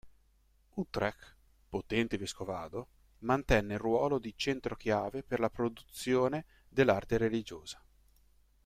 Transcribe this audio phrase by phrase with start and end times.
[0.83, 1.27] Utrecht,
[1.69, 2.87] potente vescovado,
[3.19, 7.79] mantenne il ruolo di centro chiave per la produzione dell'arte religiosa.